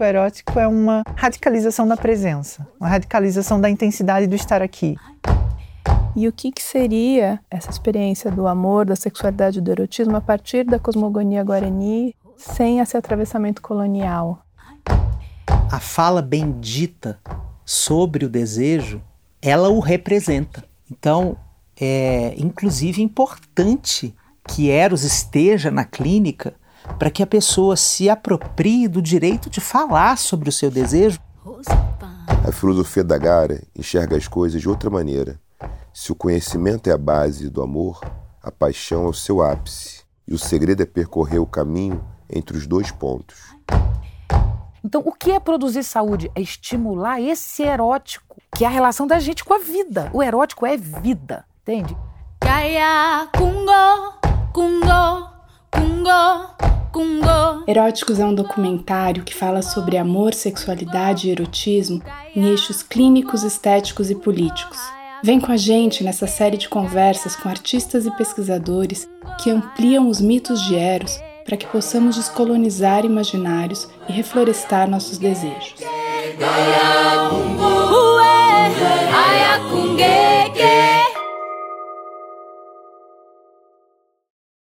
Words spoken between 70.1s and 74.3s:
mitos de Eros para que possamos descolonizar imaginários e